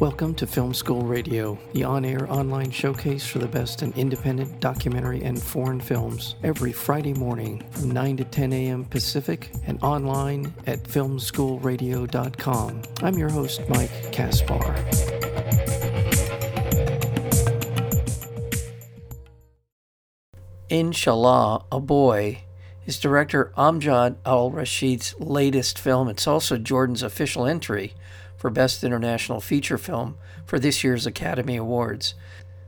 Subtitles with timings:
[0.00, 4.60] Welcome to Film School Radio, the on air online showcase for the best in independent
[4.60, 8.84] documentary and foreign films, every Friday morning from 9 to 10 a.m.
[8.84, 12.82] Pacific and online at filmschoolradio.com.
[13.02, 14.76] I'm your host, Mike Kaspar.
[20.68, 22.42] Inshallah, a Boy
[22.84, 26.10] is director Amjad Al Rasheed's latest film.
[26.10, 27.94] It's also Jordan's official entry
[28.46, 32.14] for Best International Feature Film for this year's Academy Awards.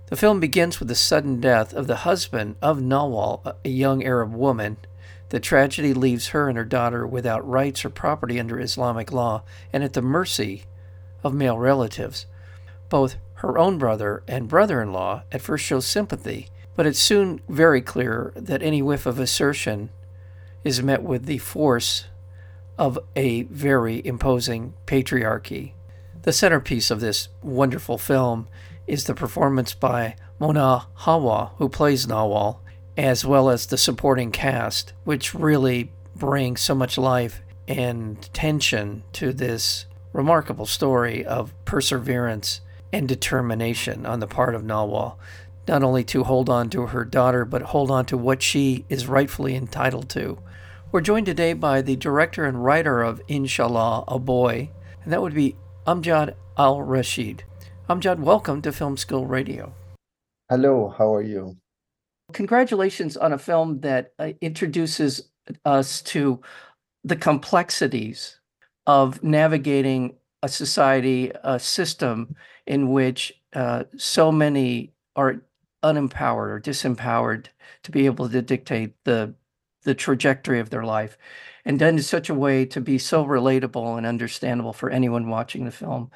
[0.07, 4.35] The film begins with the sudden death of the husband of Nawal, a young Arab
[4.35, 4.79] woman.
[5.29, 9.85] The tragedy leaves her and her daughter without rights or property under Islamic law and
[9.85, 10.65] at the mercy
[11.23, 12.27] of male relatives.
[12.89, 17.41] Both her own brother and brother in law at first show sympathy, but it's soon
[17.49, 19.91] very clear that any whiff of assertion
[20.65, 22.07] is met with the force
[22.77, 25.75] of a very imposing patriarchy.
[26.23, 28.49] The centerpiece of this wonderful film
[28.87, 32.59] is the performance by Mouna Hawa, who plays Nawal,
[32.97, 39.33] as well as the supporting cast, which really brings so much life and tension to
[39.33, 45.17] this remarkable story of perseverance and determination on the part of Nawal,
[45.69, 49.07] not only to hold on to her daughter, but hold on to what she is
[49.07, 50.39] rightfully entitled to.
[50.91, 54.71] We're joined today by the director and writer of Inshallah, a Boy,
[55.05, 55.57] and that would be
[55.89, 57.41] Amjad Al Rasheed.
[57.89, 59.73] Amjad, welcome to Film School Radio.
[60.51, 61.57] Hello, how are you?
[62.35, 65.31] Congratulations on a film that uh, introduces
[65.65, 66.43] us to
[67.05, 68.39] the complexities
[68.87, 72.37] of navigating a society, a system
[72.67, 75.41] in which uh, so many are
[75.83, 77.47] unempowered or disempowered
[77.85, 79.35] to be able to dictate the
[79.89, 81.17] the trajectory of their life
[81.65, 85.65] and done in such a way to be so relatable and understandable for anyone watching
[85.65, 86.11] the film.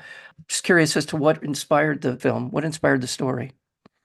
[0.47, 3.53] Just curious as to what inspired the film, what inspired the story.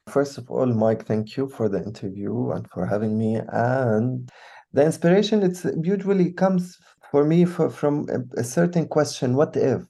[0.08, 3.42] First of all, Mike, thank you for the interview and for having me.
[3.50, 4.30] And
[4.72, 6.78] the inspiration it's usually comes
[7.12, 9.82] for me for, from a, a certain question, what if?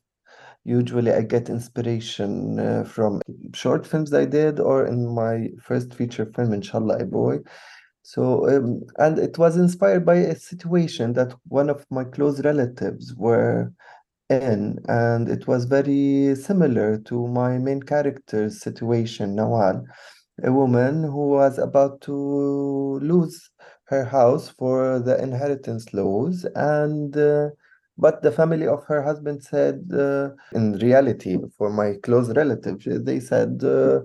[0.66, 3.22] Usually I get inspiration uh, from
[3.54, 7.40] short films I did or in my first feature film, Inshallah, a Boy.
[8.08, 13.14] So, um, and it was inspired by a situation that one of my close relatives
[13.16, 13.74] were
[14.30, 19.84] in, and it was very similar to my main character's situation, Nawal,
[20.42, 22.14] a woman who was about to
[23.02, 23.50] lose
[23.86, 27.50] her house for the inheritance laws, and uh,
[27.98, 33.20] but the family of her husband said, uh, in reality, for my close relative, they
[33.20, 34.00] said, uh,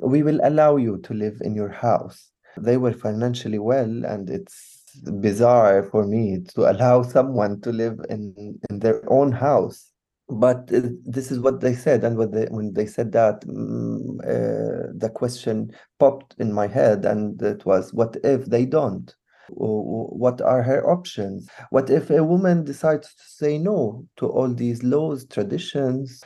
[0.00, 4.92] we will allow you to live in your house they were financially well, and it's
[5.20, 9.90] bizarre for me to allow someone to live in, in their own house.
[10.28, 14.20] But uh, this is what they said, and when they, when they said that, mm,
[14.20, 19.14] uh, the question popped in my head, and it was, what if they don't?
[19.48, 21.48] What are her options?
[21.70, 26.22] What if a woman decides to say no to all these laws traditions?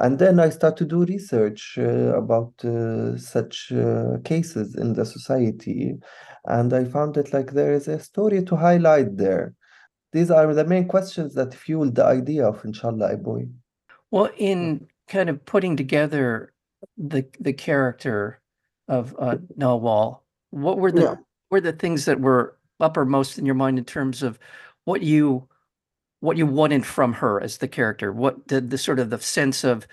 [0.00, 5.04] And then i start to do research uh, about uh, such uh, cases in the
[5.04, 5.94] society
[6.46, 9.54] and i found that like there is a story to highlight there.
[10.12, 13.48] These are the main questions that fueled the idea of inshallah a boy?
[14.10, 16.52] Well in kind of putting together
[16.96, 18.40] the the character
[18.88, 21.14] of uh, Nawal, what were the yeah.
[21.50, 24.38] were the things that were uppermost in your mind in terms of
[24.84, 25.48] what you
[26.20, 28.12] what you wanted from her as the character?
[28.12, 29.88] What the, the sort of the sense of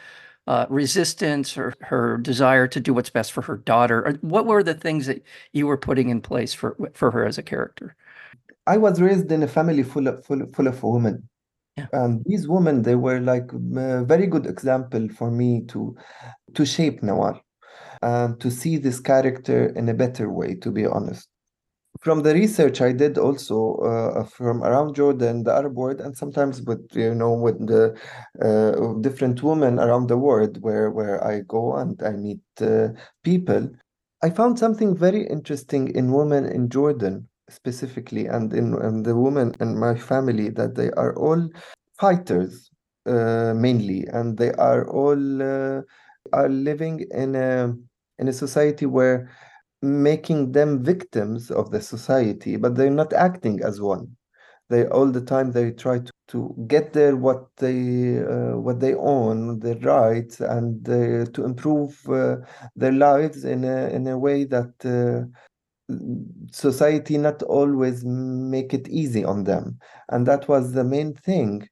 [0.47, 4.63] uh, resistance or her desire to do what's best for her daughter or what were
[4.63, 5.23] the things that
[5.53, 7.95] you were putting in place for for her as a character?
[8.65, 11.29] I was raised in a family full of full, full of women.
[11.77, 11.87] Yeah.
[11.93, 15.95] and these women they were like a very good example for me to
[16.55, 17.39] to shape nawal
[18.01, 21.28] and to see this character in a better way to be honest
[21.99, 26.61] from the research I did also uh, from around Jordan, the Arab world, and sometimes
[26.61, 27.95] with you know with the
[28.41, 32.89] uh, different women around the world where where I go and I meet uh,
[33.23, 33.69] people,
[34.23, 39.55] I found something very interesting in women in Jordan specifically, and in, in the women
[39.59, 41.49] in my family that they are all
[41.99, 42.69] fighters
[43.07, 45.81] uh, mainly, and they are all uh,
[46.31, 47.73] are living in a
[48.19, 49.29] in a society where
[49.81, 54.15] making them victims of the society, but they're not acting as one.
[54.69, 58.93] They all the time they try to, to get their what they uh, what they
[58.93, 62.37] own, their rights, and uh, to improve uh,
[62.75, 65.25] their lives in a in a way that uh,
[66.51, 69.79] society not always make it easy on them.
[70.09, 71.67] And that was the main thing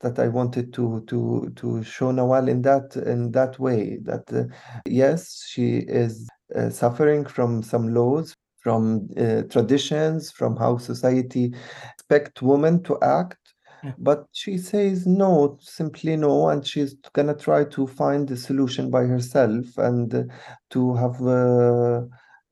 [0.00, 4.44] that I wanted to to to show Nawal in that in that way that uh,
[4.86, 11.54] yes she is uh, suffering from some laws from uh, traditions from how society
[11.94, 13.38] expect women to act
[13.84, 13.92] Yeah.
[13.98, 19.04] but she says no simply no and she's gonna try to find the solution by
[19.04, 20.30] herself and
[20.70, 22.00] to have uh,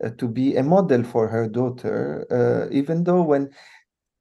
[0.05, 3.50] uh, to be a model for her daughter uh, even though when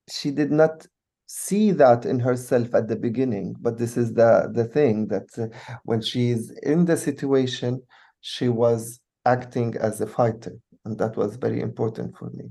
[0.10, 0.86] she did not
[1.26, 5.48] see that in herself at the beginning but this is the the thing that uh,
[5.84, 7.82] when she's in the situation
[8.22, 12.50] she was acting as a fighter and that was very important for me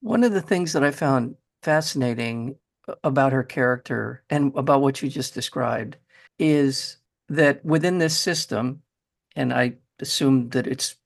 [0.00, 2.56] One of the things that I found fascinating
[3.04, 5.96] about her character and about what you just described
[6.38, 6.98] is
[7.28, 8.82] that within this system,
[9.36, 10.96] and I assume that it's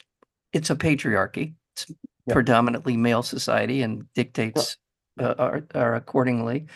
[0.53, 1.55] it's a patriarchy.
[1.77, 1.87] It's
[2.27, 2.35] Yeah.
[2.35, 4.79] predominantly male society and dictates
[5.21, 6.67] uh, are, are accordingly.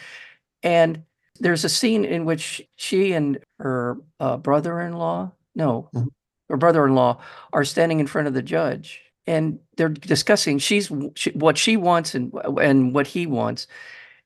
[0.62, 1.05] And
[1.41, 6.09] there's a scene in which she and her uh, brother-in-law, no, Mhm.
[6.50, 7.19] Her brother-in-law
[7.52, 12.14] are standing in front of the judge and they're discussing she's she, what she wants
[12.14, 13.67] and and what he wants.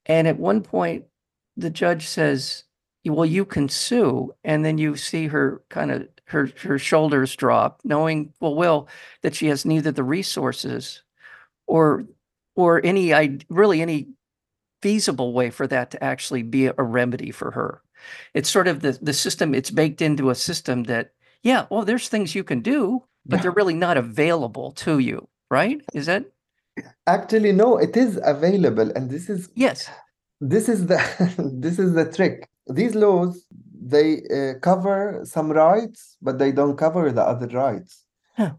[0.06, 1.04] And at one point,
[1.56, 2.64] the judge says,
[3.04, 7.80] "Well, you can sue," and then you see her kind of her her shoulders drop,
[7.84, 8.88] knowing well
[9.22, 11.02] that she has neither the resources
[11.66, 12.04] or
[12.56, 14.08] or any I really any
[14.82, 17.82] feasible way for that to actually be a remedy for her.
[18.34, 19.54] It's sort of the the system.
[19.54, 21.12] It's baked into a system that
[21.44, 23.42] yeah, well, there's things you can do, but Yeah.
[23.42, 25.80] they're really not available to you, right?
[25.94, 26.24] Is that
[27.06, 29.88] actually no it is available and this is yes?
[30.40, 30.98] this is the
[31.64, 32.48] this is the trick
[32.78, 33.46] these laws
[33.94, 34.08] they
[34.38, 37.92] uh, cover some rights but they don't cover the other rights
[38.36, 38.52] Huh.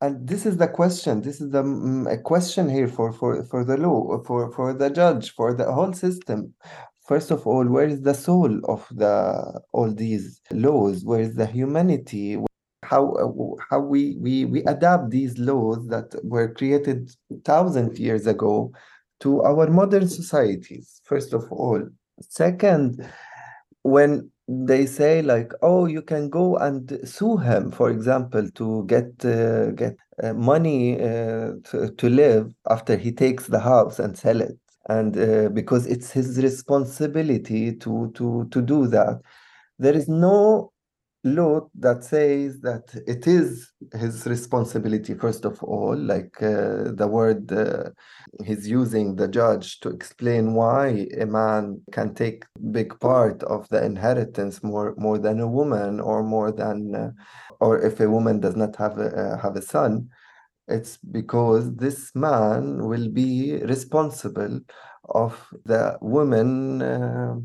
[0.00, 3.60] and this is the question this is the mm, a question here for for for
[3.70, 6.40] the law for for the judge for the whole system
[7.04, 11.04] first of all where is the soul of the all these laws?
[11.04, 12.38] Where is the humanity?
[12.82, 13.14] How
[13.70, 17.10] how we we we adapt these laws that were created
[17.44, 18.72] thousand years ago
[19.20, 21.82] to our modern societies first of all.
[22.20, 23.08] Second
[23.82, 29.06] when they say like oh you can go and sue him for example to get
[29.24, 34.40] uh, get uh, money uh, to, to live after he takes the house and sell
[34.40, 34.58] it
[34.88, 39.20] and uh, because it's his responsibility to to to do that.
[39.78, 40.72] There is no
[41.24, 47.50] law that says that it is his responsibility first of all like uh, the word
[47.50, 47.84] uh,
[48.44, 53.82] he's using the judge to explain why a man can take big part of the
[53.82, 57.10] inheritance more more than a woman or more than uh,
[57.58, 60.06] or if a woman does not have a, uh, have a son
[60.68, 64.60] it's because this man will be responsible
[65.08, 67.36] of the woman uh,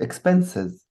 [0.00, 0.84] expenses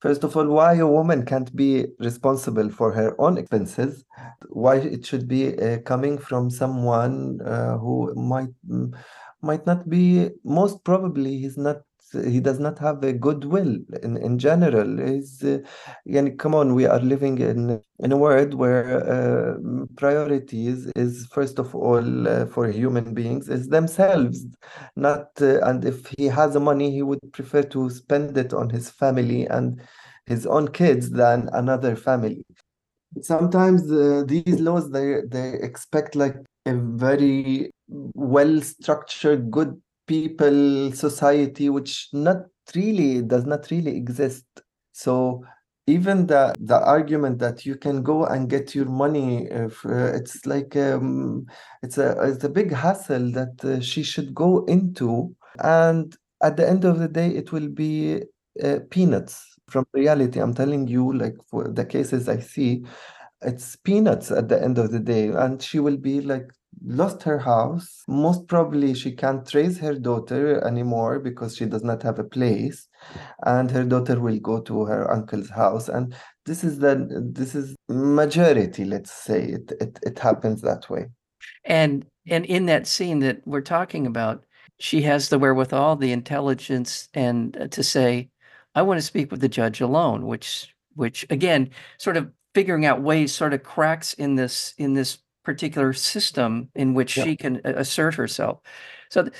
[0.00, 4.04] First of all, why a woman can't be responsible for her own expenses?
[4.48, 8.94] Why it should be uh, coming from someone uh, who might mm,
[9.42, 10.30] might not be.
[10.44, 11.78] Most probably, he's not.
[12.12, 14.98] He does not have a goodwill in in general.
[14.98, 15.58] He's, uh,
[16.06, 19.54] yani, come on, we are living in in a world where uh,
[19.96, 24.44] priorities is first of all uh, for human beings is themselves
[24.96, 28.68] not uh, and if he has the money he would prefer to spend it on
[28.68, 29.80] his family and
[30.26, 32.44] his own kids than another family
[33.22, 36.36] sometimes uh, these laws they they expect like
[36.66, 42.38] a very well structured good people society which not
[42.74, 44.44] really does not really exist.
[44.92, 45.44] So
[45.86, 50.44] even the the argument that you can go and get your money if, uh, it's
[50.46, 51.46] like um,
[51.82, 55.34] it's a it's a big hassle that uh, she should go into.
[55.60, 58.22] And at the end of the day it will be
[58.62, 60.40] uh, peanuts from reality.
[60.40, 62.84] I'm telling you like for the cases i see
[63.42, 65.28] it's peanuts at the end of the day.
[65.28, 66.50] And she will be like
[66.84, 68.02] lost her house.
[68.08, 72.88] Most probably she can't raise her daughter anymore because she does not have a place.
[73.44, 75.88] And her daughter will go to her uncle's house.
[75.88, 76.14] And
[76.44, 81.06] this is the this is majority let's say it it, it happens that way.
[81.64, 84.44] And and in that scene that we're talking about,
[84.78, 88.30] she has the wherewithal, the intelligence, and uh, to say,
[88.74, 93.02] "I want to speak with the judge alone," which which again, sort of figuring out
[93.02, 97.24] ways, sort of cracks in this in this particular system in which Yeah.
[97.24, 98.60] she can assert herself.
[99.10, 99.34] So, th-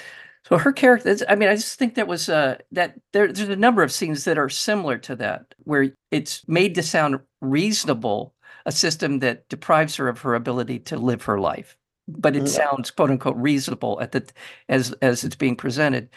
[0.48, 1.16] so her character.
[1.28, 4.24] I mean, I just think that was uh that there, there's a number of scenes
[4.24, 8.34] that are similar to that, where it's made to sound reasonable,
[8.66, 11.76] a system that deprives her of her ability to live her life
[12.08, 12.48] but it Mm.
[12.48, 14.24] sounds quote unquote reasonable at the
[14.68, 16.08] as as it's being presented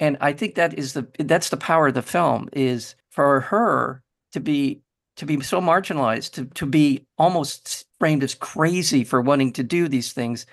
[0.00, 4.02] and i think that is the that's the power of the film is for her
[4.32, 4.82] to be
[5.18, 9.88] to be so marginalized, to to be almost framed as crazy for wanting to do
[9.88, 10.46] these things,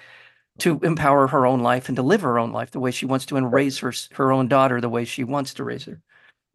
[0.59, 3.25] to empower her own life and to live her own life the way she wants
[3.27, 6.01] to and raise her her own daughter the way she wants to raise her.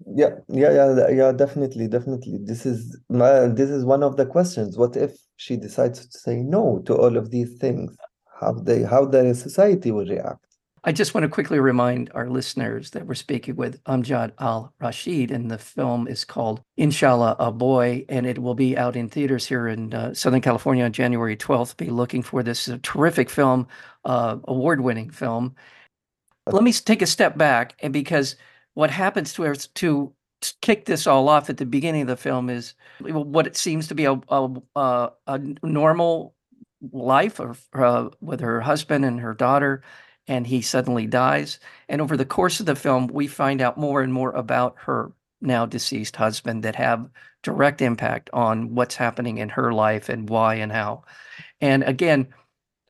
[0.06, 2.38] Yeah, yeah, yeah, yeah, definitely, definitely.
[2.42, 4.78] This is my, this is one of the questions.
[4.78, 7.96] What if she decides to say no to all of these things?
[8.40, 10.49] How they how the society will react?
[10.82, 15.30] I just want to quickly remind our listeners that we're speaking with Amjad Al Rasheed,
[15.30, 19.46] and the film is called Inshallah, a Boy, and it will be out in theaters
[19.46, 21.76] here in uh, Southern California on January 12th.
[21.76, 23.68] Be looking for this terrific film,
[24.06, 25.54] uh, award winning film.
[26.46, 28.36] Let me take a step back, and because
[28.72, 30.14] what happens to us to
[30.62, 33.94] kick this all off at the beginning of the film is what it seems to
[33.94, 36.34] be a, a, a normal
[36.90, 39.82] life of, uh, with her husband and her daughter
[40.30, 41.58] and he suddenly dies.
[41.88, 45.12] And over the course of the film, we find out more and more about her
[45.42, 47.10] now deceased husband that have
[47.42, 51.02] direct impact on what's happening in her life and why and how.
[51.60, 52.28] And again,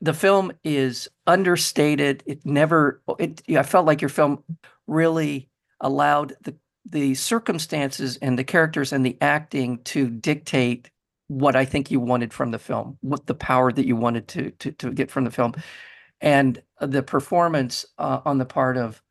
[0.01, 2.21] the film is understated.
[2.27, 4.43] It never it I felt like your film
[4.85, 6.55] really allowed the
[6.85, 10.91] the circumstances and the characters and the acting to dictate
[11.27, 14.51] what I think you wanted from the film, what the power that you wanted to
[14.51, 15.55] to, to get from the film
[16.21, 19.01] and the performance uh, on the part of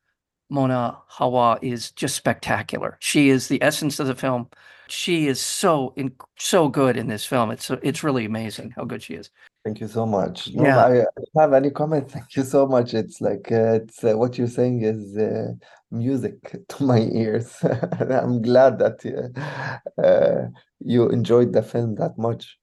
[0.49, 2.97] Mouna Hawa is just spectacular.
[2.99, 4.49] She is the essence of the film.
[4.89, 7.49] She is so in, so good in this film.
[7.51, 9.29] It's it's really amazing how good she is.
[9.63, 10.51] Thank you so much.
[10.53, 10.77] No, yeah.
[10.77, 12.11] I, I have any comment.
[12.15, 12.93] Thank you so much.
[12.93, 15.53] It's like uh, it's uh, what you're saying is uh,
[15.91, 16.35] music
[16.67, 17.55] to my ears.
[17.63, 20.47] I'm glad that uh, uh,
[20.79, 22.57] you enjoyed the film that much.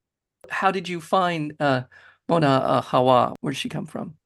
[0.51, 1.83] How did you find uh,
[2.29, 3.35] Mouna Hawa?
[3.41, 4.18] Where did she come from?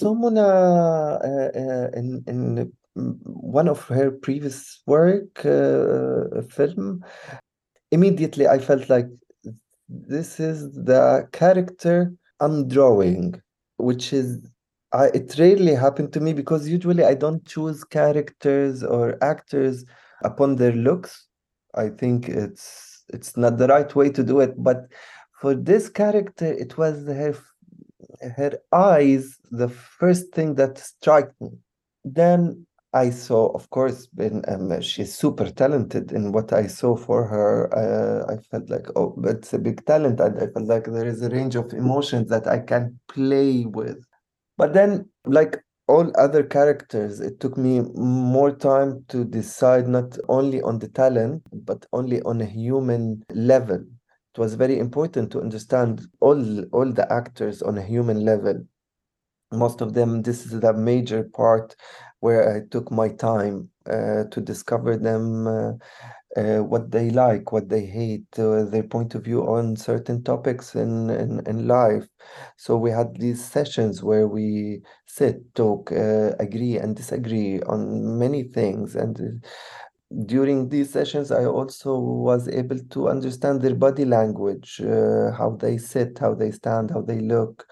[0.00, 7.04] Someone uh, uh, in in one of her previous work, uh, film,
[7.90, 9.06] immediately I felt like
[9.88, 13.40] this is the character I'm drawing,
[13.78, 14.40] which is
[14.92, 19.84] I, it rarely happened to me because usually I don't choose characters or actors
[20.22, 21.26] upon their looks.
[21.74, 24.86] I think it's it's not the right way to do it, but
[25.40, 27.34] for this character, it was her
[28.20, 31.50] her eyes the first thing that struck me.
[32.04, 37.26] Then I saw, of course, in, um, she's super talented in what I saw for
[37.26, 37.72] her.
[37.74, 40.20] Uh, I felt like, oh, it's a big talent.
[40.20, 44.02] And I felt like there is a range of emotions that I can play with.
[44.56, 50.62] But then, like all other characters, it took me more time to decide not only
[50.62, 53.84] on the talent, but only on a human level
[54.38, 58.64] it was very important to understand all all the actors on a human level.
[59.52, 61.76] Most of them this is the major part
[62.20, 65.72] where i took my time uh, to discover them uh,
[66.40, 70.74] uh, what they like what they hate uh, their point of view on certain topics
[70.76, 72.06] in, in, in life.
[72.58, 78.44] So we had these sessions where we sit talk uh, agree and disagree on many
[78.44, 79.44] things and
[80.24, 85.76] during these sessions, I also was able to understand their body language, uh, how they
[85.78, 87.66] sit, how they stand, how they look,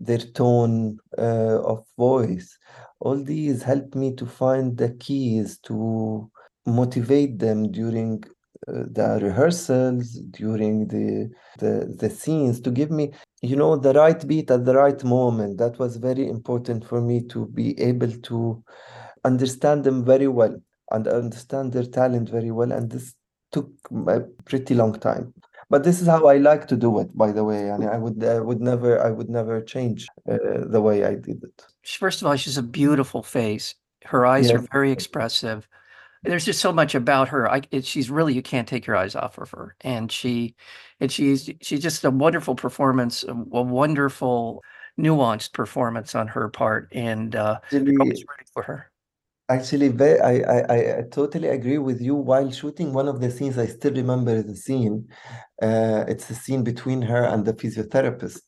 [0.00, 2.58] their tone uh, of voice.
[3.00, 6.30] All these helped me to find the keys to
[6.66, 8.24] motivate them during
[8.66, 13.12] uh, the rehearsals, during the, the the scenes, to give me,
[13.42, 15.58] you know, the right beat at the right moment.
[15.58, 18.64] That was very important for me to be able to
[19.22, 20.56] understand them very well
[20.90, 22.72] and understand their talent very well.
[22.72, 23.14] And this
[23.52, 23.70] took
[24.08, 25.32] a pretty long time.
[25.70, 27.70] But this is how I like to do it, by the way.
[27.70, 30.36] And I would, I would never, I would never change uh,
[30.66, 31.64] the way I did it.
[31.84, 33.74] First of all, she's a beautiful face.
[34.04, 34.54] Her eyes yes.
[34.54, 35.66] are very expressive.
[36.22, 37.50] There's just so much about her.
[37.50, 40.54] I, it, she's really you can't take your eyes off of her, and she,
[40.98, 44.62] and she's she's just a wonderful performance, a, a wonderful,
[44.98, 48.90] nuanced performance on her part, and uh, I'm always rooting for her.
[49.50, 52.14] Actually, I, I, I totally agree with you.
[52.14, 55.06] While shooting one of the scenes, I still remember the scene.
[55.60, 58.40] Uh, it's a scene between her and the physiotherapist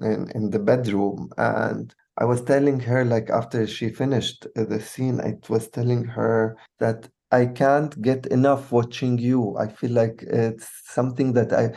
[0.00, 1.30] in, in the bedroom.
[1.36, 6.56] And I was telling her, like, after she finished the scene, I was telling her
[6.78, 9.56] that I can't get enough watching you.
[9.58, 11.74] I feel like it's something that I,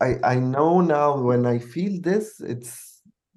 [0.00, 2.95] I, I know now when I feel this, it's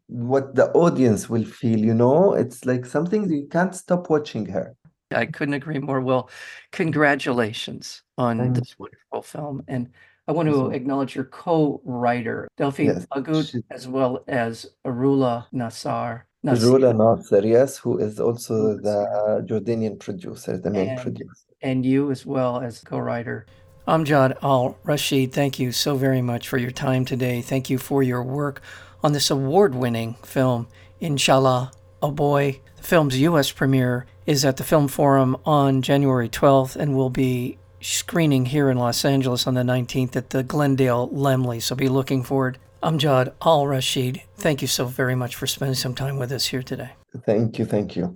[0.10, 2.34] what the audience will feel you know?
[2.34, 4.76] It's like something you can't stop watching her.
[5.12, 6.02] I couldn't agree more.
[6.02, 6.30] Well
[6.72, 9.64] congratulations on Thank this wonderful film.
[9.68, 9.90] And
[10.28, 13.64] i want to acknowledge your co-writer delphine yes, Agut, she...
[13.72, 16.24] as well as arula nassar.
[16.46, 21.46] Rula Nasser, yes, who is also the Jordanian producer, the main and, producer.
[21.62, 23.46] And you as well as co-writer.
[23.88, 27.42] Amjad Al Rasheed, thank you so very much for your time today.
[27.42, 28.62] Thank you for your work
[29.04, 30.68] on this award winning film,
[31.00, 32.60] Inshallah, a Boy.
[32.78, 33.52] The film's U.S.
[33.52, 38.78] premiere is at the Film Forum on January 12th and will be screening here in
[38.78, 41.62] Los Angeles on the 19th at the Glendale Laemmle.
[41.62, 42.58] So be looking forward.
[42.82, 46.64] Amjad Al Rasheed, thank you so very much for spending some time with us here
[46.64, 46.92] today.
[47.26, 47.66] Thank you.
[47.66, 48.16] Thank you.